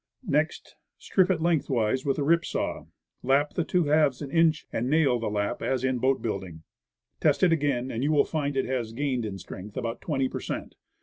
Next, 0.27 0.77
strip 0.97 1.29
it 1.29 1.43
lengthwise 1.43 2.03
with 2.05 2.15
the 2.15 2.23
rip 2.23 2.43
saw, 2.43 2.87
lap 3.21 3.53
the 3.53 3.63
two 3.63 3.83
halves 3.85 4.19
an 4.19 4.31
inch, 4.31 4.65
and 4.73 4.89
nail 4.89 5.19
the 5.19 5.29
lap 5.29 5.61
as 5.61 5.83
in 5.83 5.99
boat 5.99 6.23
building. 6.23 6.63
Test 7.19 7.43
it 7.43 7.53
again, 7.53 7.91
and 7.91 8.01
you 8.03 8.11
will 8.11 8.25
find 8.25 8.57
it 8.57 8.65
has 8.65 8.93
gained 8.93 9.25
in 9.25 9.37
strength 9.37 9.77
about 9.77 10.01
twenty 10.01 10.27
per 10.27 10.39
cent. 10.39 10.73